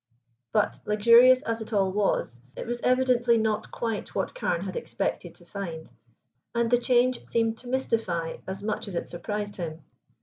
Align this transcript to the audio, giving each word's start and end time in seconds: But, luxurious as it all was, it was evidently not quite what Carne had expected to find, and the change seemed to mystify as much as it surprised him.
But, 0.51 0.79
luxurious 0.87 1.43
as 1.43 1.61
it 1.61 1.71
all 1.73 1.91
was, 1.91 2.39
it 2.55 2.65
was 2.65 2.81
evidently 2.81 3.37
not 3.37 3.69
quite 3.69 4.15
what 4.15 4.33
Carne 4.33 4.61
had 4.61 4.75
expected 4.75 5.35
to 5.35 5.45
find, 5.45 5.91
and 6.55 6.71
the 6.71 6.79
change 6.79 7.23
seemed 7.27 7.59
to 7.59 7.67
mystify 7.69 8.37
as 8.47 8.63
much 8.63 8.87
as 8.87 8.95
it 8.95 9.07
surprised 9.09 9.57
him. 9.57 9.83